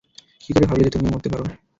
[0.41, 1.43] কী করে ভাবলে যে তুমিও মরতে পারো?